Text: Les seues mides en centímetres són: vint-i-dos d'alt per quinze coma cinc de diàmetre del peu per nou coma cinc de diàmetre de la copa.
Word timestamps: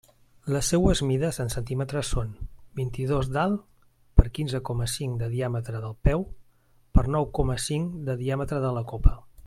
Les 0.53 0.67
seues 0.71 1.01
mides 1.09 1.37
en 1.43 1.51
centímetres 1.55 2.09
són: 2.13 2.31
vint-i-dos 2.79 3.29
d'alt 3.35 3.67
per 4.21 4.25
quinze 4.39 4.63
coma 4.71 4.89
cinc 4.95 5.21
de 5.23 5.29
diàmetre 5.35 5.83
del 5.85 5.95
peu 6.09 6.25
per 6.99 7.07
nou 7.19 7.31
coma 7.41 7.61
cinc 7.67 8.01
de 8.09 8.21
diàmetre 8.25 8.65
de 8.69 8.75
la 8.79 8.85
copa. 8.95 9.17